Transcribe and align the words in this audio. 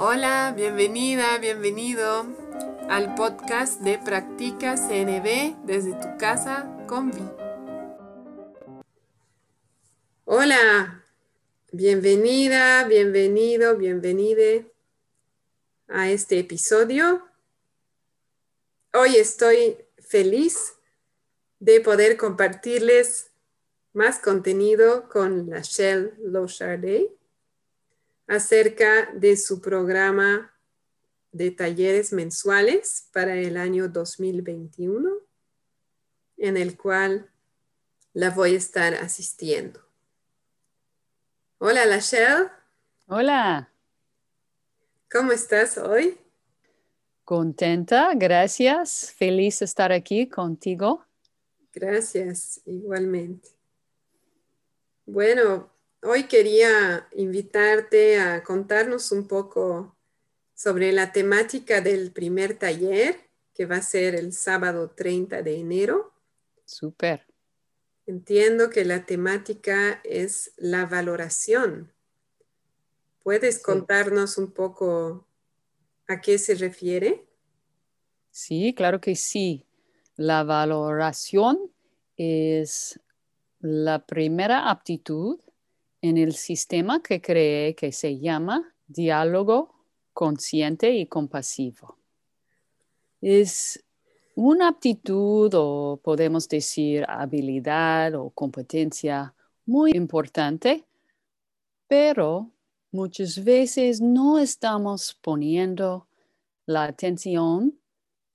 Hola, 0.00 0.54
bienvenida, 0.56 1.38
bienvenido 1.38 2.24
al 2.88 3.16
podcast 3.16 3.80
de 3.80 3.98
Practica 3.98 4.76
CNB 4.76 5.66
desde 5.66 5.90
tu 5.94 6.16
casa 6.20 6.72
con 6.86 7.10
Vi. 7.10 7.28
Hola, 10.24 11.04
bienvenida, 11.72 12.84
bienvenido, 12.84 13.76
bienvenide 13.76 14.72
a 15.88 16.08
este 16.08 16.38
episodio. 16.38 17.26
Hoy 18.94 19.16
estoy 19.16 19.78
feliz 19.98 20.74
de 21.58 21.80
poder 21.80 22.16
compartirles 22.16 23.32
más 23.94 24.20
contenido 24.20 25.08
con 25.08 25.50
la 25.50 25.62
Shell 25.62 26.14
Lochardet 26.20 27.18
acerca 28.28 29.10
de 29.14 29.36
su 29.36 29.60
programa 29.60 30.54
de 31.32 31.50
talleres 31.50 32.12
mensuales 32.12 33.08
para 33.12 33.34
el 33.34 33.56
año 33.56 33.88
2021, 33.88 35.10
en 36.36 36.56
el 36.56 36.76
cual 36.76 37.30
la 38.12 38.30
voy 38.30 38.54
a 38.54 38.58
estar 38.58 38.94
asistiendo. 38.94 39.80
Hola, 41.58 41.86
Lachelle. 41.86 42.50
Hola. 43.06 43.72
¿Cómo 45.10 45.32
estás 45.32 45.78
hoy? 45.78 46.18
Contenta, 47.24 48.12
gracias. 48.14 49.12
Feliz 49.16 49.62
estar 49.62 49.90
aquí 49.90 50.28
contigo. 50.28 51.04
Gracias, 51.72 52.60
igualmente. 52.64 53.48
Bueno, 55.06 55.70
Hoy 56.02 56.24
quería 56.24 57.08
invitarte 57.12 58.20
a 58.20 58.44
contarnos 58.44 59.10
un 59.10 59.26
poco 59.26 59.96
sobre 60.54 60.92
la 60.92 61.12
temática 61.12 61.80
del 61.80 62.12
primer 62.12 62.56
taller, 62.56 63.16
que 63.52 63.66
va 63.66 63.76
a 63.76 63.82
ser 63.82 64.14
el 64.14 64.32
sábado 64.32 64.90
30 64.90 65.42
de 65.42 65.58
enero. 65.58 66.12
Súper. 66.64 67.26
Entiendo 68.06 68.70
que 68.70 68.84
la 68.84 69.06
temática 69.06 70.00
es 70.04 70.52
la 70.56 70.86
valoración. 70.86 71.92
¿Puedes 73.24 73.60
contarnos 73.60 74.38
un 74.38 74.52
poco 74.52 75.26
a 76.06 76.20
qué 76.20 76.38
se 76.38 76.54
refiere? 76.54 77.26
Sí, 78.30 78.72
claro 78.72 79.00
que 79.00 79.16
sí. 79.16 79.66
La 80.16 80.44
valoración 80.44 81.72
es 82.16 83.00
la 83.60 84.06
primera 84.06 84.70
aptitud 84.70 85.40
en 86.00 86.16
el 86.16 86.34
sistema 86.34 87.02
que 87.02 87.20
creé 87.20 87.74
que 87.74 87.92
se 87.92 88.18
llama 88.18 88.74
diálogo 88.86 89.74
consciente 90.12 90.90
y 90.92 91.06
compasivo. 91.06 91.96
Es 93.20 93.84
una 94.34 94.68
aptitud 94.68 95.52
o 95.54 96.00
podemos 96.02 96.48
decir 96.48 97.04
habilidad 97.08 98.14
o 98.14 98.30
competencia 98.30 99.34
muy 99.66 99.90
importante, 99.92 100.84
pero 101.88 102.50
muchas 102.92 103.42
veces 103.42 104.00
no 104.00 104.38
estamos 104.38 105.18
poniendo 105.20 106.06
la 106.66 106.84
atención 106.84 107.78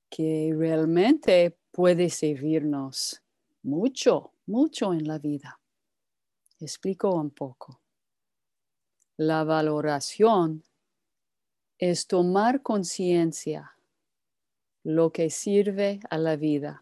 que 0.10 0.54
realmente 0.56 1.58
puede 1.72 2.10
servirnos 2.10 3.22
mucho, 3.64 4.34
mucho 4.46 4.94
en 4.94 5.08
la 5.08 5.18
vida. 5.18 5.60
Explico 6.64 7.14
un 7.14 7.30
poco. 7.30 7.82
La 9.18 9.44
valoración 9.44 10.64
es 11.78 12.08
tomar 12.08 12.62
conciencia 12.62 13.76
lo 14.86 15.12
que 15.12 15.30
sirve 15.30 16.00
a 16.10 16.18
la 16.18 16.38
vida. 16.38 16.82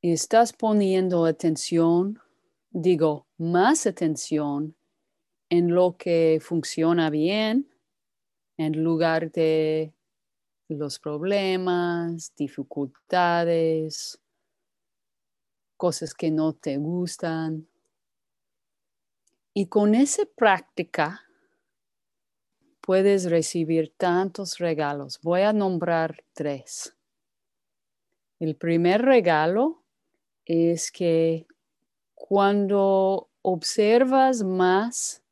Estás 0.00 0.54
poniendo 0.54 1.26
atención, 1.26 2.18
digo, 2.70 3.26
más 3.36 3.86
atención 3.86 4.74
en 5.50 5.74
lo 5.74 5.98
que 5.98 6.38
funciona 6.40 7.10
bien 7.10 7.68
en 8.56 8.82
lugar 8.82 9.30
de 9.30 9.92
los 10.68 10.98
problemas, 10.98 12.32
dificultades, 12.34 14.18
cosas 15.76 16.14
que 16.14 16.30
no 16.30 16.54
te 16.54 16.78
gustan. 16.78 17.68
Y 19.58 19.68
con 19.68 19.94
esa 19.94 20.26
práctica 20.26 21.22
puedes 22.82 23.30
recibir 23.30 23.94
tantos 23.96 24.58
regalos. 24.58 25.18
Voy 25.22 25.40
a 25.40 25.54
nombrar 25.54 26.22
tres. 26.34 26.94
El 28.38 28.56
primer 28.56 29.00
regalo 29.00 29.82
es 30.44 30.92
que 30.92 31.46
cuando 32.14 33.30
observas 33.40 34.42
más 34.44 35.22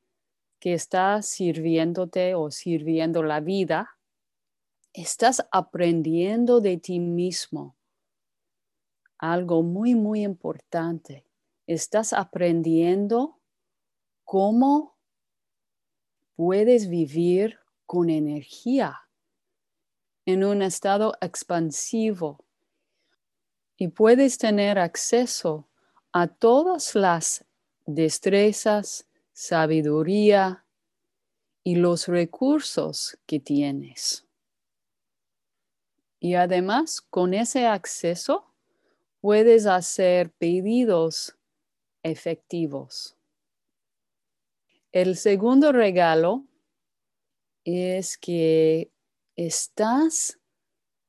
que 0.58 0.72
está 0.72 1.20
sirviéndote 1.20 2.34
o 2.34 2.50
sirviendo 2.50 3.22
la 3.22 3.41
vida, 3.41 3.98
estás 4.94 5.46
aprendiendo 5.52 6.62
de 6.62 6.78
ti 6.78 6.98
mismo 6.98 7.76
algo 9.18 9.62
muy, 9.62 9.94
muy 9.94 10.22
importante. 10.22 11.26
Estás 11.66 12.14
aprendiendo 12.14 13.38
cómo 14.24 14.96
puedes 16.34 16.88
vivir 16.88 17.58
con 17.86 18.10
energía 18.10 19.02
en 20.26 20.42
un 20.44 20.62
estado 20.62 21.14
expansivo 21.20 22.44
y 23.76 23.88
puedes 23.88 24.38
tener 24.38 24.78
acceso 24.78 25.68
a 26.12 26.28
todas 26.28 26.94
las 26.94 27.44
destrezas, 27.86 29.06
sabiduría 29.32 30.64
y 31.62 31.76
los 31.76 32.08
recursos 32.08 33.18
que 33.26 33.41
tienes. 33.41 34.26
Y 36.20 36.34
además, 36.34 37.00
con 37.02 37.34
ese 37.34 37.66
acceso, 37.66 38.54
puedes 39.20 39.66
hacer 39.66 40.30
pedidos 40.32 41.36
efectivos. 42.02 43.16
El 44.94 45.16
segundo 45.16 45.72
regalo 45.72 46.47
es 47.65 48.16
que 48.16 48.93
estás 49.34 50.38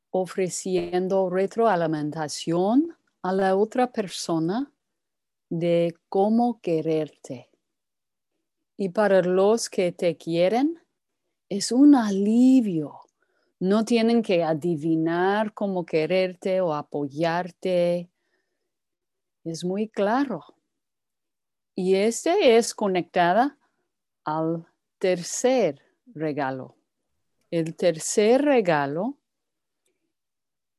ofreciendo 0.09 1.29
retroalimentación 1.29 2.97
a 3.22 3.31
la 3.31 3.56
otra 3.56 3.91
persona 3.91 4.74
de 5.51 5.95
cómo 6.09 6.59
quererte. 6.62 7.51
Y 8.75 8.90
para 8.90 9.22
los 9.22 9.69
que 9.69 9.91
te 9.91 10.18
quieren, 10.18 10.81
es 11.47 11.72
un 11.72 11.94
alivio. 11.94 13.01
No 13.59 13.85
tienen 13.85 14.24
que 14.24 14.44
adivinar 14.44 15.53
cómo 15.53 15.85
quererte 15.85 16.59
o 16.59 16.74
apoyarte. 16.74 18.09
Es 19.44 19.63
muy 19.63 19.90
claro. 19.90 20.44
Y 21.75 21.94
este 21.94 22.57
es 22.57 22.74
conectada 22.74 23.59
al 24.25 24.66
tercer 24.97 25.81
regalo. 26.08 26.75
El 27.52 27.75
tercer 27.75 28.41
regalo 28.41 29.18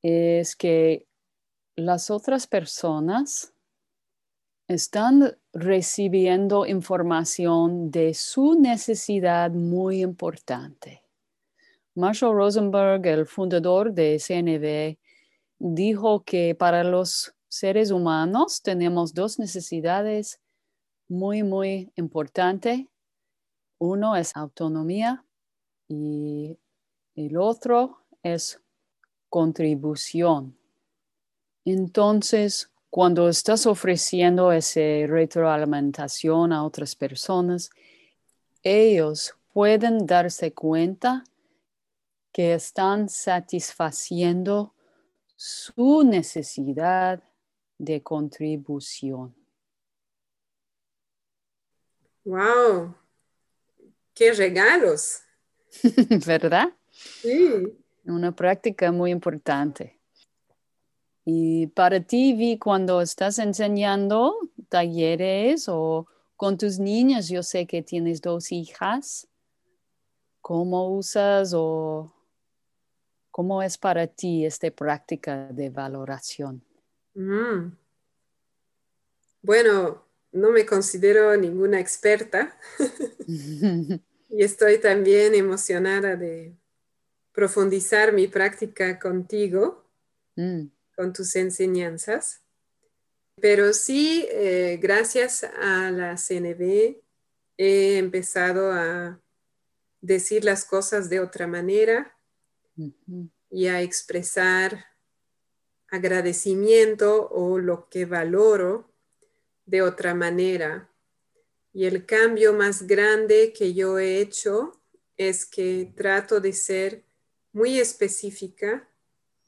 es 0.02 0.54
que 0.56 1.06
las 1.76 2.10
otras 2.10 2.46
personas 2.46 3.52
están 4.68 5.38
recibiendo 5.52 6.66
información 6.66 7.90
de 7.90 8.14
su 8.14 8.58
necesidad 8.58 9.52
muy 9.52 10.02
importante. 10.02 11.02
Marshall 11.94 12.34
Rosenberg, 12.34 13.06
el 13.06 13.26
fundador 13.26 13.92
de 13.92 14.18
CNV, 14.18 14.98
dijo 15.58 16.24
que 16.24 16.54
para 16.54 16.82
los 16.84 17.34
seres 17.48 17.90
humanos 17.90 18.60
tenemos 18.60 19.14
dos 19.14 19.38
necesidades 19.38 20.40
muy, 21.08 21.42
muy 21.42 21.90
importantes 21.94 22.86
uno 23.78 24.16
es 24.16 24.36
autonomía 24.36 25.24
y 25.88 26.58
el 27.14 27.36
otro 27.36 28.02
es 28.22 28.60
contribución. 29.28 30.56
Entonces, 31.64 32.70
cuando 32.90 33.28
estás 33.28 33.66
ofreciendo 33.66 34.52
esa 34.52 34.80
retroalimentación 35.06 36.52
a 36.52 36.64
otras 36.64 36.94
personas, 36.94 37.70
ellos 38.62 39.34
pueden 39.52 40.06
darse 40.06 40.52
cuenta 40.52 41.24
que 42.32 42.54
están 42.54 43.08
satisfaciendo 43.08 44.74
su 45.34 46.02
necesidad 46.04 47.22
de 47.78 48.02
contribución. 48.02 49.34
Wow, 52.24 52.94
qué 54.16 54.32
regalos. 54.32 55.20
¿verdad? 56.26 56.72
Sí. 56.90 57.62
Una 58.04 58.32
práctica 58.34 58.90
muy 58.90 59.10
importante. 59.12 60.00
Y 61.24 61.66
para 61.68 62.00
ti, 62.00 62.34
Vi, 62.34 62.58
cuando 62.58 63.00
estás 63.00 63.38
enseñando 63.38 64.36
talleres 64.68 65.68
o 65.68 66.06
con 66.36 66.56
tus 66.56 66.78
niñas, 66.78 67.28
yo 67.28 67.42
sé 67.42 67.66
que 67.66 67.82
tienes 67.82 68.20
dos 68.20 68.52
hijas, 68.52 69.26
¿cómo 70.40 70.96
usas 70.96 71.52
o 71.54 72.12
cómo 73.30 73.62
es 73.62 73.76
para 73.76 74.06
ti 74.06 74.46
esta 74.46 74.70
práctica 74.70 75.48
de 75.48 75.68
valoración? 75.70 76.62
Mm. 77.14 77.72
Bueno, 79.42 80.04
no 80.30 80.50
me 80.50 80.64
considero 80.64 81.36
ninguna 81.36 81.80
experta 81.80 82.56
y 84.28 84.42
estoy 84.42 84.78
también 84.78 85.34
emocionada 85.34 86.16
de 86.16 86.54
profundizar 87.32 88.12
mi 88.12 88.28
práctica 88.28 88.98
contigo, 88.98 89.86
Mm, 90.36 90.68
con 90.94 91.12
tus 91.12 91.34
enseñanzas. 91.36 92.42
Pero 93.40 93.72
sí, 93.72 94.26
eh, 94.30 94.78
gracias 94.80 95.44
a 95.44 95.90
la 95.90 96.16
CNB 96.16 97.02
he 97.58 97.98
empezado 97.98 98.70
a 98.72 99.20
decir 100.00 100.44
las 100.44 100.64
cosas 100.64 101.08
de 101.08 101.20
otra 101.20 101.46
manera 101.46 102.16
y 103.50 103.66
a 103.66 103.80
expresar 103.80 104.84
agradecimiento 105.88 107.28
o 107.30 107.58
lo 107.58 107.88
que 107.88 108.04
valoro 108.04 108.92
de 109.64 109.82
otra 109.82 110.14
manera. 110.14 110.90
Y 111.76 111.84
el 111.84 112.06
cambio 112.06 112.54
más 112.54 112.86
grande 112.86 113.52
que 113.52 113.74
yo 113.74 113.98
he 113.98 114.18
hecho 114.18 114.80
es 115.18 115.44
que 115.44 115.92
trato 115.94 116.40
de 116.40 116.54
ser 116.54 117.04
muy 117.52 117.78
específica 117.78 118.88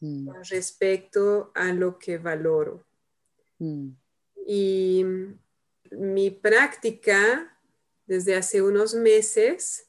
mm, 0.01 0.27
con 0.27 0.45
respecto 0.45 1.51
a 1.55 1.73
lo 1.73 1.99
que 1.99 2.19
valoro. 2.19 2.85
mm, 3.61 3.93
Y 4.47 5.07
mi 5.91 6.31
práctica 6.31 7.59
desde 8.05 8.37
hace 8.37 8.61
unos 8.61 8.95
meses, 8.95 9.89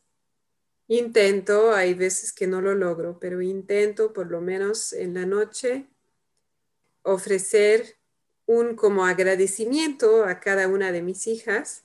intento, 0.88 1.74
hay 1.74 1.94
veces 1.94 2.32
que 2.32 2.48
no 2.48 2.62
lo 2.62 2.74
logro, 2.74 3.20
pero 3.20 3.42
intento 3.42 4.14
por 4.14 4.32
lo 4.32 4.40
menos 4.40 4.94
en 4.94 5.14
la 5.14 5.26
noche 5.26 5.90
ofrecer 7.02 7.98
un 8.46 8.78
como 8.78 9.06
agradecimiento 9.06 10.24
a 10.24 10.40
cada 10.40 10.70
una 10.70 10.94
de 10.94 11.02
mis 11.02 11.28
hijas, 11.28 11.84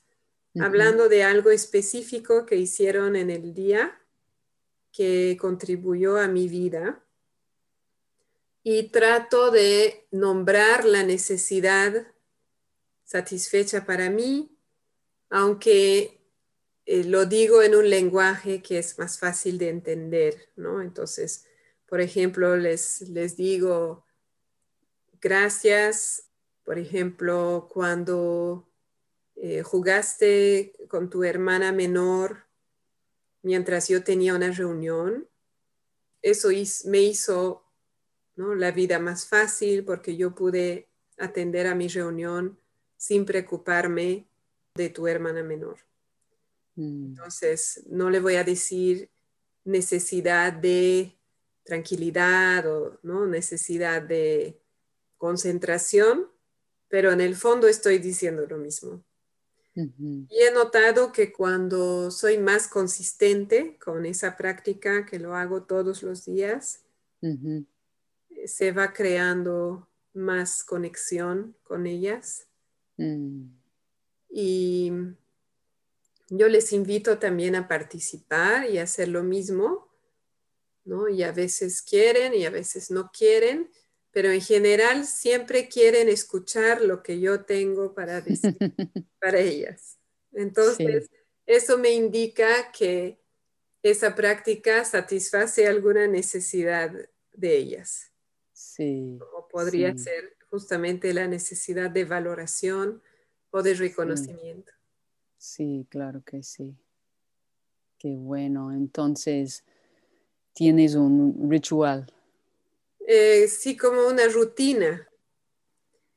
hablando 0.60 1.08
de 1.08 1.24
algo 1.24 1.50
específico 1.50 2.46
que 2.46 2.56
hicieron 2.56 3.16
en 3.16 3.30
el 3.30 3.54
día 3.54 4.00
que 4.92 5.36
contribuyó 5.40 6.16
a 6.18 6.28
mi 6.28 6.48
vida. 6.48 7.04
Y 8.62 8.90
trato 8.90 9.50
de 9.50 10.06
nombrar 10.10 10.84
la 10.84 11.02
necesidad 11.02 12.06
satisfecha 13.04 13.84
para 13.84 14.08
mí, 14.08 14.56
aunque 15.28 16.20
eh, 16.86 17.04
lo 17.04 17.26
digo 17.26 17.62
en 17.62 17.74
un 17.74 17.90
lenguaje 17.90 18.62
que 18.62 18.78
es 18.78 18.98
más 18.98 19.18
fácil 19.18 19.58
de 19.58 19.68
entender, 19.68 20.50
¿no? 20.56 20.80
Entonces, 20.80 21.44
por 21.86 22.00
ejemplo, 22.00 22.56
les, 22.56 23.02
les 23.02 23.36
digo 23.36 24.04
gracias, 25.20 26.30
por 26.62 26.78
ejemplo, 26.78 27.68
cuando 27.70 28.70
eh, 29.36 29.62
jugaste 29.62 30.72
con 30.88 31.10
tu 31.10 31.24
hermana 31.24 31.72
menor 31.72 32.44
mientras 33.42 33.88
yo 33.88 34.02
tenía 34.02 34.34
una 34.34 34.50
reunión, 34.50 35.28
eso 36.22 36.50
hiz- 36.50 36.86
me 36.86 37.00
hizo 37.00 37.64
¿no? 38.36 38.54
la 38.54 38.70
vida 38.70 38.98
más 38.98 39.26
fácil 39.26 39.84
porque 39.84 40.16
yo 40.16 40.34
pude 40.34 40.88
atender 41.18 41.66
a 41.66 41.74
mi 41.74 41.88
reunión 41.88 42.58
sin 42.96 43.24
preocuparme 43.24 44.26
de 44.74 44.88
tu 44.88 45.06
hermana 45.06 45.42
menor. 45.42 45.78
mm, 46.76 47.06
Entonces, 47.08 47.82
no 47.86 48.10
le 48.10 48.20
voy 48.20 48.36
a 48.36 48.44
decir 48.44 49.10
necesidad 49.64 50.52
de 50.52 51.16
tranquilidad 51.64 52.66
o 52.66 52.98
¿no? 53.02 53.26
necesidad 53.26 54.02
de 54.02 54.58
concentración, 55.16 56.30
pero 56.88 57.12
en 57.12 57.20
el 57.20 57.36
fondo 57.36 57.68
estoy 57.68 57.98
diciendo 57.98 58.46
lo 58.46 58.58
mismo. 58.58 59.04
Y 59.74 60.28
he 60.40 60.52
notado 60.52 61.10
que 61.10 61.32
cuando 61.32 62.10
soy 62.10 62.38
más 62.38 62.68
consistente 62.68 63.76
con 63.78 64.06
esa 64.06 64.36
práctica, 64.36 65.04
que 65.04 65.18
lo 65.18 65.34
hago 65.34 65.64
todos 65.64 66.02
los 66.02 66.24
días, 66.24 66.84
eh, 67.22 67.64
se 68.46 68.70
va 68.70 68.92
creando 68.92 69.88
más 70.12 70.62
conexión 70.62 71.56
con 71.64 71.86
ellas. 71.86 72.46
mm. 72.96 73.46
Y 74.36 74.92
yo 76.28 76.48
les 76.48 76.72
invito 76.72 77.18
también 77.18 77.54
a 77.54 77.68
participar 77.68 78.68
y 78.68 78.78
hacer 78.78 79.08
lo 79.08 79.22
mismo, 79.22 79.88
¿no? 80.84 81.08
Y 81.08 81.22
a 81.22 81.32
veces 81.32 81.82
quieren 81.82 82.34
y 82.34 82.44
a 82.44 82.50
veces 82.50 82.90
no 82.90 83.10
quieren, 83.16 83.70
pero 84.14 84.30
en 84.30 84.40
general 84.40 85.04
siempre 85.06 85.68
quieren 85.68 86.08
escuchar 86.08 86.80
lo 86.80 87.02
que 87.02 87.18
yo 87.18 87.44
tengo 87.44 87.94
para 87.94 88.20
decir 88.20 88.56
para 89.20 89.40
ellas. 89.40 89.98
Entonces, 90.32 91.10
eso 91.46 91.78
me 91.78 91.90
indica 91.90 92.70
que 92.70 93.20
esa 93.82 94.14
práctica 94.14 94.84
satisface 94.84 95.66
alguna 95.66 96.06
necesidad 96.06 96.92
de 97.32 97.56
ellas, 97.56 98.12
Sí, 98.52 99.18
como 99.18 99.48
podría 99.48 99.92
sí. 99.94 100.04
ser 100.04 100.36
justamente 100.48 101.12
la 101.12 101.26
necesidad 101.26 101.90
de 101.90 102.04
valoración 102.04 103.02
o 103.50 103.62
de 103.62 103.74
reconocimiento. 103.74 104.72
Sí, 105.38 105.88
claro 105.90 106.22
que 106.24 106.44
sí. 106.44 106.76
Qué 107.98 108.14
bueno. 108.14 108.72
Entonces, 108.72 109.64
tienes 110.52 110.94
un 110.94 111.50
ritual. 111.50 112.06
Eh, 113.06 113.48
sí, 113.48 113.76
como 113.76 114.06
una 114.06 114.26
rutina. 114.28 115.08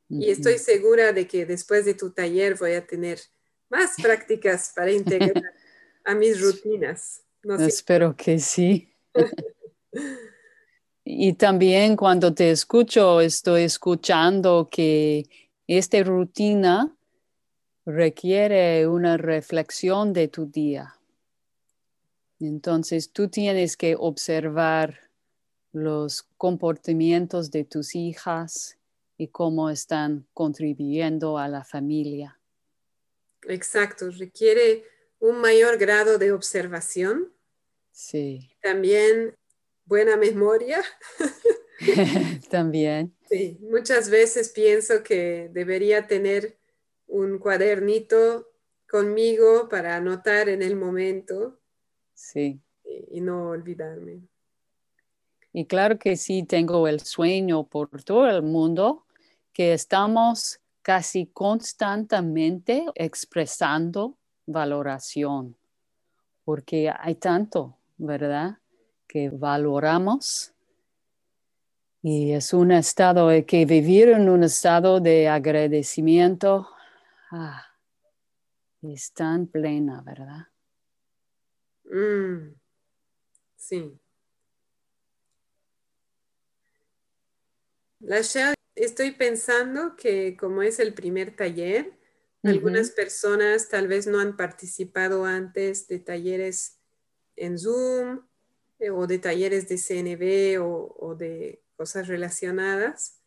Y 0.10 0.30
estoy 0.30 0.58
segura 0.58 1.12
de 1.12 1.28
que 1.28 1.46
después 1.46 1.84
de 1.84 1.94
tu 1.94 2.12
taller 2.12 2.56
voy 2.56 2.74
a 2.74 2.88
tener 2.88 3.20
más 3.70 3.96
prácticas 4.02 4.72
para 4.76 4.92
integrar 4.92 5.54
a 6.06 6.16
mis 6.16 6.40
rutinas. 6.42 7.24
¿no 7.44 7.56
es 7.56 7.62
Espero 7.62 8.16
que 8.16 8.40
sí. 8.40 8.94
Y 11.10 11.36
también 11.36 11.96
cuando 11.96 12.34
te 12.34 12.52
escucho, 12.52 13.22
estoy 13.22 13.64
escuchando 13.64 14.68
que 14.70 15.24
esta 15.66 16.04
rutina 16.04 16.98
requiere 17.86 18.86
una 18.88 19.16
reflexión 19.16 20.12
de 20.12 20.28
tu 20.28 20.48
día. 20.48 20.96
Entonces 22.42 23.14
tú 23.14 23.30
tienes 23.30 23.78
que 23.78 23.96
observar 23.98 25.07
los 25.84 26.24
comportamientos 26.38 27.52
de 27.52 27.64
tus 27.64 27.96
hijas 27.96 28.78
y 29.18 29.28
cómo 29.30 29.70
están 29.70 30.28
contribuyendo 30.34 31.38
a 31.38 31.48
la 31.48 31.64
familia. 31.64 32.40
Exacto, 33.44 34.10
requiere 34.12 34.84
un 35.20 35.40
mayor 35.40 35.78
grado 35.78 36.18
de 36.18 36.32
observación, 36.32 37.34
Sí, 37.92 38.52
también 38.62 39.36
buena 39.86 40.18
memoria. 40.18 40.84
también. 42.52 43.16
Sí, 43.28 43.58
muchas 43.62 44.10
veces 44.10 44.50
pienso 44.50 45.02
que 45.04 45.50
debería 45.52 46.06
tener 46.08 46.58
un 47.08 47.40
cuadernito 47.40 48.52
conmigo 48.90 49.68
para 49.70 49.96
anotar 49.96 50.50
en 50.50 50.62
el 50.62 50.76
momento 50.76 51.60
Sí. 52.14 52.62
y, 52.84 53.18
y 53.18 53.22
no 53.22 53.50
olvidarme. 53.50 54.22
Y 55.54 55.66
claro 55.66 55.98
que 55.98 56.16
sí, 56.16 56.44
tengo 56.44 56.88
el 56.88 57.00
sueño 57.00 57.64
por 57.64 58.04
todo 58.04 58.30
el 58.30 58.44
mundo 58.44 59.06
que 59.54 59.74
estamos 59.74 60.60
casi 60.82 61.26
constantemente 61.28 62.86
expresando 62.96 64.18
valoración, 64.46 65.58
porque 66.46 66.90
hay 66.98 67.16
tanto, 67.16 67.76
¿verdad? 67.98 68.60
Que 69.08 69.30
valoramos. 69.30 70.54
Y 72.02 72.32
es 72.32 72.54
un 72.54 72.72
estado, 72.72 73.30
que 73.46 73.66
vivir 73.66 74.10
en 74.10 74.30
un 74.30 74.44
estado 74.44 75.00
de 75.00 75.28
agradecimiento. 75.28 76.70
Ah, 77.32 77.66
es 78.82 79.12
tan 79.12 79.48
plena, 79.48 80.02
¿verdad? 80.02 80.48
Mm, 81.84 82.54
sí. 83.56 84.00
Lachelle, 88.00 88.54
estoy 88.76 89.12
pensando 89.12 89.96
que 89.96 90.38
como 90.38 90.62
es 90.62 90.80
el 90.80 90.94
primer 90.94 91.36
taller, 91.36 91.98
algunas 92.44 92.92
Ujú, 92.92 92.96
personas 92.96 93.70
tal 93.70 93.88
vez 93.88 94.08
no 94.08 94.20
han 94.20 94.38
participado 94.38 95.26
antes 95.26 95.88
de 95.88 96.00
talleres 96.00 96.80
en 97.36 97.58
Zoom 97.58 98.28
eh, 98.80 98.92
o 98.92 99.08
de 99.08 99.20
talleres 99.20 99.68
de 99.68 99.78
CNB 99.78 100.60
o, 100.62 101.16
de 101.16 101.64
cosas 101.76 102.08
relacionadas. 102.08 103.22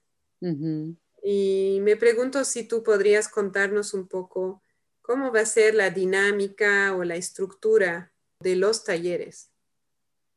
Y 1.22 1.78
me 1.82 1.96
pregunto 1.96 2.44
si 2.44 2.66
tú 2.66 2.82
podrías 2.82 3.28
contarnos 3.28 3.94
un 3.94 4.08
poco 4.08 4.62
cómo 5.02 5.32
va 5.32 5.40
a 5.40 5.46
ser 5.46 5.74
la 5.74 5.90
dinámica 5.90 6.94
o 6.96 7.04
la 7.04 7.16
estructura 7.16 8.12
de 8.40 8.56
los 8.56 8.84
talleres. 8.84 9.50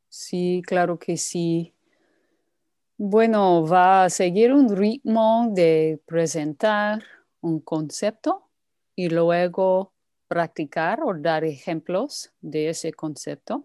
Sí, 0.08 0.62
claro 0.66 0.98
que 0.98 1.16
sí. 1.18 1.73
Bueno, 2.98 3.66
va 3.66 4.04
a 4.04 4.10
seguir 4.10 4.52
un 4.52 4.68
ritmo 4.76 5.48
de 5.52 6.00
presentar 6.06 7.02
un 7.40 7.58
concepto 7.60 8.48
y 8.94 9.08
luego 9.08 9.92
practicar 10.28 11.00
o 11.02 11.12
dar 11.12 11.44
ejemplos 11.44 12.30
de 12.40 12.68
ese 12.68 12.92
concepto. 12.92 13.64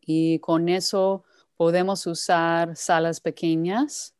Y 0.00 0.38
con 0.40 0.68
eso 0.68 1.24
podemos 1.56 2.06
usar 2.06 2.76
salas 2.76 3.20
pequeñas. 3.20 4.14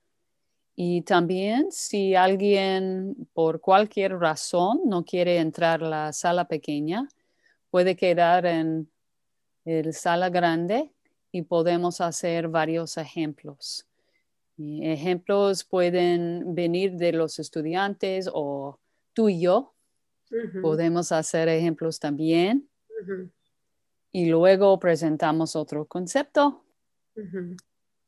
Y 0.76 1.02
también 1.02 1.72
si 1.72 2.14
alguien 2.16 3.28
por 3.34 3.60
cualquier 3.60 4.18
razón 4.18 4.80
no 4.86 5.04
quiere 5.04 5.38
entrar 5.38 5.84
a 5.84 5.88
la 5.88 6.12
sala 6.12 6.48
pequeña, 6.48 7.08
puede 7.70 7.96
quedar 7.96 8.46
en 8.46 8.90
la 9.64 9.92
sala 9.92 10.30
grande 10.30 10.92
y 11.32 11.42
podemos 11.42 12.00
hacer 12.00 12.48
varios 12.48 12.96
ejemplos. 12.96 13.89
Ejemplos 14.82 15.64
pueden 15.64 16.54
venir 16.54 16.92
de 16.92 17.12
los 17.12 17.38
estudiantes 17.38 18.28
o 18.32 18.78
tú 19.12 19.28
y 19.28 19.40
yo. 19.40 19.74
Podemos 20.62 21.12
hacer 21.12 21.48
ejemplos 21.48 21.98
también. 21.98 22.68
Y 24.12 24.26
luego 24.26 24.78
presentamos 24.78 25.56
otro 25.56 25.84
concepto. 25.86 26.64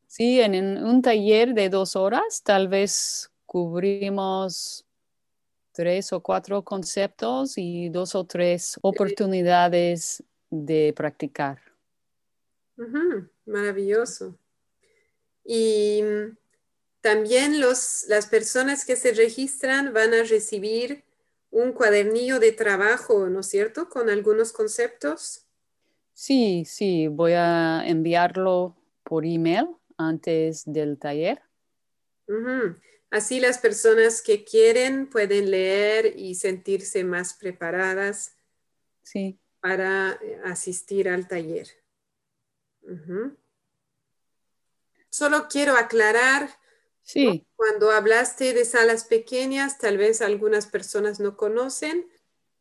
Sí, 0.07 0.39
en 0.39 0.83
un 0.83 1.01
taller 1.01 1.53
de 1.53 1.69
dos 1.69 1.95
horas 1.95 2.43
tal 2.43 2.67
vez 2.67 3.31
cubrimos 3.45 4.85
tres 5.71 6.13
o 6.13 6.21
cuatro 6.21 6.63
conceptos 6.63 7.57
y 7.57 7.89
dos 7.89 8.15
o 8.15 8.23
tres 8.25 8.79
oportunidades 8.81 10.23
de 10.49 10.93
practicar. 10.95 11.59
Maravilloso. 13.45 14.37
Y 15.45 16.01
también 17.03 17.59
los, 17.59 18.05
las 18.07 18.27
personas 18.27 18.85
que 18.85 18.95
se 18.95 19.11
registran 19.11 19.93
van 19.93 20.13
a 20.13 20.23
recibir 20.23 21.03
un 21.51 21.73
cuadernillo 21.73 22.39
de 22.39 22.53
trabajo, 22.53 23.27
¿no 23.27 23.41
es 23.41 23.47
cierto? 23.47 23.89
Con 23.89 24.09
algunos 24.09 24.53
conceptos. 24.53 25.45
Sí, 26.13 26.63
sí, 26.65 27.09
voy 27.09 27.33
a 27.33 27.83
enviarlo 27.85 28.77
por 29.03 29.25
email 29.25 29.67
antes 29.97 30.63
del 30.65 30.97
taller. 30.97 31.41
Así 33.11 33.41
las 33.41 33.57
personas 33.57 34.21
que 34.21 34.45
quieren 34.45 35.09
pueden 35.09 35.51
leer 35.51 36.17
y 36.17 36.35
sentirse 36.35 37.03
más 37.03 37.33
preparadas 37.33 38.37
sí. 39.01 39.37
para 39.59 40.17
asistir 40.45 41.09
al 41.09 41.27
taller. 41.27 41.67
Solo 45.09 45.47
quiero 45.49 45.75
aclarar, 45.75 46.49
sí. 47.03 47.45
cuando 47.55 47.91
hablaste 47.91 48.53
de 48.53 48.65
salas 48.65 49.05
pequeñas, 49.05 49.77
tal 49.77 49.97
vez 49.97 50.21
algunas 50.21 50.67
personas 50.67 51.19
no 51.19 51.37
conocen. 51.37 52.07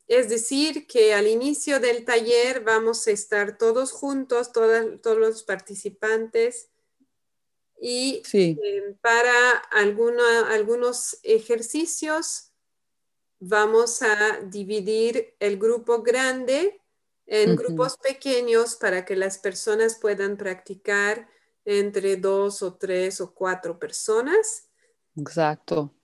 Es 0.08 0.28
decir, 0.28 0.86
que 0.86 1.14
al 1.14 1.26
inicio 1.26 1.80
del 1.80 2.04
taller 2.04 2.62
vamos 2.62 3.06
a 3.06 3.12
estar 3.12 3.56
todos 3.56 3.92
juntos, 3.92 4.52
todos 4.52 5.18
los 5.18 5.42
participantes, 5.44 6.68
y 7.84 8.22
eh, 8.32 8.94
para 9.00 9.58
algunos 9.72 11.18
ejercicios 11.24 12.52
vamos 13.40 14.02
a 14.02 14.38
dividir 14.44 15.34
el 15.40 15.58
grupo 15.58 16.00
grande 16.00 16.80
en 17.26 17.56
grupos 17.56 17.96
pequeños 17.96 18.76
para 18.76 19.04
que 19.04 19.16
las 19.16 19.38
personas 19.38 19.98
puedan 20.00 20.36
practicar 20.36 21.28
entre 21.64 22.16
dos 22.16 22.62
o 22.62 22.74
tres 22.74 23.20
o 23.20 23.34
cuatro 23.34 23.78
personas. 23.78 24.68
Exacto. 25.16 25.94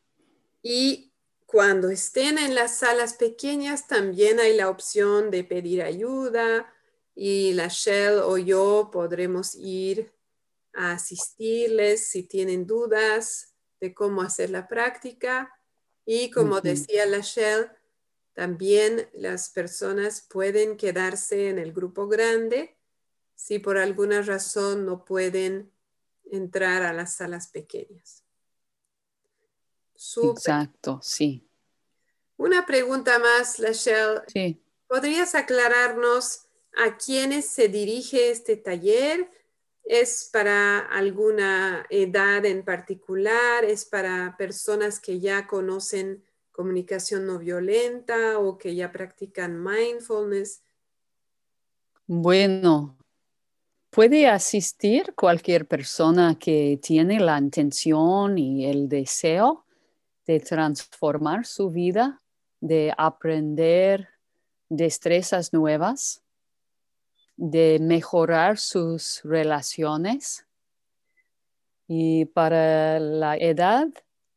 Y 0.63 1.13
cuando 1.47 1.89
estén 1.91 2.39
en 2.39 2.55
las 2.55 2.79
salas 2.79 3.15
pequeñas, 3.15 3.87
también 3.87 4.39
hay 4.39 4.57
la 4.57 4.69
opción 4.69 5.31
de 5.31 5.45
pedir 5.45 5.83
ayuda 5.83 6.73
y 7.15 7.53
la 7.55 7.69
Shell 7.69 8.19
o 8.19 8.39
yo 8.39 8.91
podremos 8.93 9.55
ir 9.55 10.13
a 10.75 10.93
asistirles 10.93 12.09
si 12.09 12.23
tienen 12.23 12.67
dudas 12.67 13.55
de 13.81 13.95
cómo 13.95 14.23
hacer 14.23 14.51
la 14.51 14.69
práctica. 14.69 15.53
Y 16.05 16.31
como 16.31 16.61
decía 16.61 17.07
la 17.07 17.21
Shell, 17.21 17.71
también 18.35 19.09
las 19.15 19.51
personas 19.51 20.21
pueden 20.21 20.77
quedarse 20.77 21.49
en 21.49 21.59
el 21.59 21.73
grupo 21.73 22.07
grande 22.07 22.78
si 23.39 23.61
por 23.61 23.79
alguna 23.79 24.21
razón 24.21 24.85
no 24.85 25.05
pueden 25.05 25.71
entrar 26.25 26.83
a 26.83 26.93
las 26.93 27.15
salas 27.15 27.47
pequeñas. 27.47 28.25
Exacto, 29.95 30.99
sí. 31.01 31.49
Una 32.37 32.67
pregunta 32.67 33.21
más, 33.21 33.61
Lachelle. 33.61 34.23
Sí. 34.27 34.61
¿Podrías 34.89 35.37
aclararnos 35.37 36.47
a 36.85 36.97
quiénes 36.97 37.49
se 37.49 37.69
dirige 37.69 38.33
este 38.33 38.57
taller? 38.57 39.31
¿Es 39.85 40.29
para 40.33 40.81
alguna 40.81 41.87
edad 41.91 42.45
en 42.45 42.65
particular? 42.65 43.65
¿Es 43.65 43.85
para 43.85 44.35
personas 44.37 44.99
que 44.99 45.21
ya 45.21 45.47
conocen 45.47 46.25
comunicación 46.51 47.25
no 47.25 47.39
violenta 47.39 48.41
o 48.41 48.59
que 48.59 48.75
ya 48.75 48.91
practican 48.91 49.63
mindfulness? 49.63 50.65
Bueno, 52.09 52.99
puede 53.99 54.29
asistir 54.29 55.13
cualquier 55.17 55.67
persona 55.67 56.37
que 56.39 56.79
tiene 56.81 57.19
la 57.19 57.37
intención 57.37 58.39
y 58.39 58.65
el 58.65 58.89
deseo 58.89 59.65
de 60.25 60.39
transformar 60.39 61.45
su 61.45 61.73
vida, 61.73 62.21
de 62.61 62.95
aprender 62.97 64.07
destrezas 64.69 65.53
nuevas, 65.53 66.23
de 67.37 67.79
mejorar 67.81 68.59
sus 68.59 69.21
relaciones. 69.25 70.47
Y 71.89 72.27
para 72.27 73.01
la 73.01 73.37
edad 73.37 73.89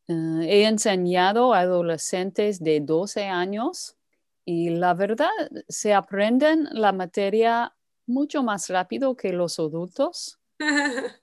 eh, 0.07 0.13
he 0.41 0.65
enseñado 0.65 1.53
a 1.53 1.59
adolescentes 1.59 2.63
de 2.63 2.79
12 2.79 3.25
años 3.25 3.95
y 4.43 4.71
la 4.71 4.95
verdad 4.95 5.29
se 5.67 5.93
aprenden 5.93 6.67
la 6.71 6.93
materia 6.93 7.75
mucho 8.11 8.43
más 8.43 8.69
rápido 8.69 9.15
que 9.15 9.33
los 9.33 9.59
adultos. 9.59 10.39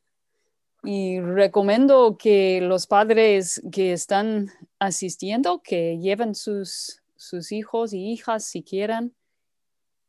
y 0.83 1.21
recomiendo 1.21 2.17
que 2.19 2.61
los 2.61 2.87
padres 2.87 3.61
que 3.71 3.93
están 3.93 4.51
asistiendo, 4.79 5.61
que 5.63 5.99
lleven 5.99 6.35
sus, 6.35 7.03
sus 7.17 7.53
hijos 7.53 7.93
y 7.93 8.13
hijas 8.13 8.45
si 8.45 8.63
quieren, 8.63 9.15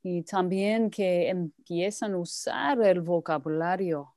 y 0.02 0.24
también 0.24 0.90
que 0.90 1.30
empiezan 1.30 2.14
a 2.14 2.18
usar 2.18 2.82
el 2.82 3.02
vocabulario, 3.02 4.14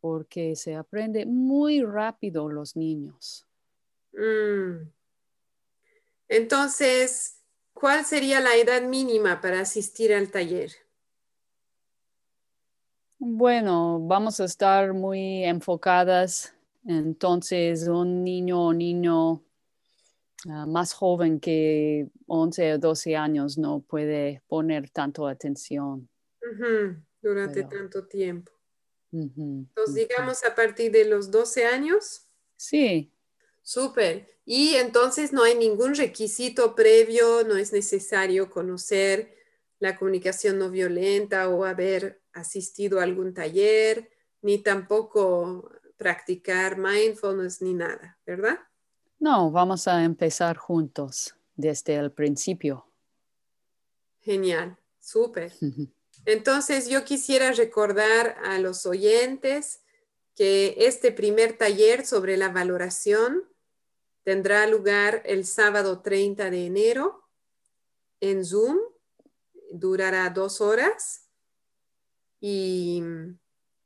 porque 0.00 0.54
se 0.54 0.74
aprende 0.74 1.24
muy 1.24 1.82
rápido 1.82 2.48
los 2.48 2.76
niños. 2.76 3.46
Mm. 4.12 4.90
Entonces, 6.28 7.40
¿cuál 7.72 8.04
sería 8.04 8.40
la 8.40 8.56
edad 8.56 8.82
mínima 8.82 9.40
para 9.40 9.60
asistir 9.60 10.12
al 10.12 10.30
taller? 10.30 10.72
Bueno, 13.26 14.00
vamos 14.00 14.38
a 14.40 14.44
estar 14.44 14.92
muy 14.92 15.44
enfocadas. 15.44 16.54
Entonces, 16.86 17.88
un 17.88 18.22
niño 18.22 18.66
o 18.66 18.72
niño 18.74 19.42
ah, 20.48 20.66
más 20.66 20.92
joven 20.92 21.40
que 21.40 22.08
11 22.26 22.74
o 22.74 22.78
12 22.78 23.16
años 23.16 23.56
no 23.56 23.80
puede 23.80 24.42
poner 24.46 24.90
tanto 24.90 25.26
atención. 25.26 26.06
Durante 27.22 27.64
tanto 27.64 28.06
tiempo. 28.06 28.52
Entonces, 29.10 29.94
digamos 29.94 30.44
a 30.44 30.54
partir 30.54 30.92
de 30.92 31.06
los 31.06 31.30
12 31.30 31.64
años. 31.64 32.26
Sí, 32.56 33.14
Súper. 33.64 34.28
Y 34.44 34.74
entonces 34.74 35.32
no 35.32 35.42
hay 35.42 35.54
ningún 35.54 35.94
requisito 35.94 36.74
previo, 36.74 37.44
no 37.44 37.56
es 37.56 37.72
necesario 37.72 38.50
conocer 38.50 39.34
la 39.84 39.96
comunicación 39.98 40.58
no 40.58 40.70
violenta 40.70 41.50
o 41.50 41.66
haber 41.66 42.22
asistido 42.32 43.00
a 43.00 43.02
algún 43.02 43.34
taller, 43.34 44.10
ni 44.40 44.56
tampoco 44.56 45.70
practicar 45.98 46.78
mindfulness 46.78 47.60
ni 47.60 47.74
nada, 47.74 48.18
¿verdad? 48.24 48.58
No, 49.18 49.50
vamos 49.50 49.86
a 49.86 50.02
empezar 50.02 50.56
juntos 50.56 51.34
desde 51.54 51.96
el 51.96 52.12
principio. 52.12 52.90
Genial, 54.20 54.78
súper. 55.00 55.52
Entonces 56.24 56.88
yo 56.88 57.04
quisiera 57.04 57.52
recordar 57.52 58.38
a 58.42 58.58
los 58.58 58.86
oyentes 58.86 59.82
que 60.34 60.76
este 60.78 61.12
primer 61.12 61.58
taller 61.58 62.06
sobre 62.06 62.38
la 62.38 62.48
valoración 62.48 63.44
tendrá 64.22 64.66
lugar 64.66 65.20
el 65.26 65.44
sábado 65.44 66.00
30 66.00 66.48
de 66.48 66.64
enero 66.64 67.28
en 68.20 68.46
Zoom. 68.46 68.78
Durará 69.76 70.30
dos 70.30 70.60
horas 70.60 71.28
y 72.40 73.02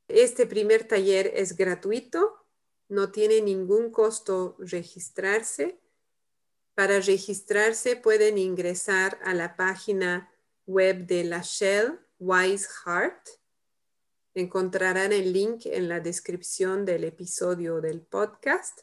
este 0.07 0.45
primer 0.45 0.87
taller 0.87 1.31
es 1.33 1.57
gratuito, 1.57 2.45
no 2.89 3.11
tiene 3.11 3.41
ningún 3.41 3.89
costo 3.89 4.55
registrarse. 4.59 5.79
Para 6.75 6.99
registrarse 6.99 7.95
pueden 7.95 8.37
ingresar 8.37 9.19
a 9.23 9.33
la 9.33 9.55
página 9.55 10.31
web 10.67 11.07
de 11.07 11.23
la 11.23 11.41
Shell 11.41 11.99
Wise 12.19 12.67
Heart. 12.85 13.29
Encontrarán 14.35 15.11
el 15.11 15.33
link 15.33 15.65
en 15.65 15.89
la 15.89 16.01
descripción 16.01 16.85
del 16.85 17.03
episodio 17.03 17.81
del 17.81 18.01
podcast. 18.01 18.81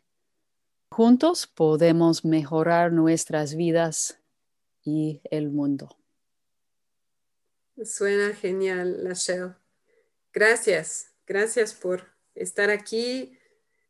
juntos 0.89 1.45
podemos 1.45 2.25
mejorar 2.25 2.91
nuestras 2.91 3.55
vidas 3.55 4.19
y 4.83 5.21
el 5.29 5.49
mundo. 5.51 5.95
Suena 7.83 8.33
genial, 8.33 9.03
Lachelle. 9.03 9.53
Gracias, 10.33 11.13
gracias 11.27 11.75
por 11.75 12.07
estar 12.33 12.71
aquí 12.71 13.37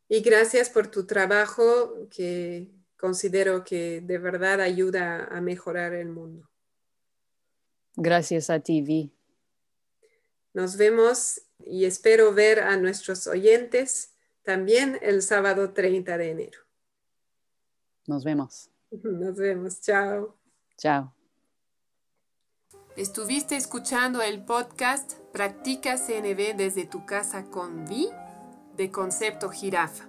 y 0.06 0.20
gracias 0.20 0.68
por 0.68 0.88
tu 0.88 1.06
trabajo 1.06 2.08
que 2.10 2.77
considero 2.98 3.64
que 3.64 4.00
de 4.02 4.18
verdad 4.18 4.60
ayuda 4.60 5.24
a 5.24 5.40
mejorar 5.40 5.94
el 5.94 6.08
mundo. 6.08 6.50
Gracias 7.96 8.50
a 8.50 8.60
ti, 8.60 8.82
Vi. 8.82 9.12
Nos 10.52 10.76
vemos 10.76 11.42
y 11.64 11.84
espero 11.84 12.34
ver 12.34 12.60
a 12.60 12.76
nuestros 12.76 13.26
oyentes 13.26 14.14
también 14.42 14.98
el 15.02 15.22
sábado 15.22 15.72
30 15.72 16.18
de 16.18 16.30
enero. 16.30 16.58
Nos 18.06 18.24
vemos. 18.24 18.70
Nos 18.90 19.36
vemos. 19.36 19.80
Chao. 19.80 20.36
Chao. 20.76 21.14
Estuviste 22.96 23.56
escuchando 23.56 24.22
el 24.22 24.44
podcast 24.44 25.12
Practica 25.32 25.96
CNB 25.96 26.56
desde 26.56 26.84
tu 26.84 27.06
casa 27.06 27.44
con 27.44 27.84
Vi 27.86 28.08
de 28.76 28.90
Concepto 28.90 29.50
Jirafa. 29.50 30.08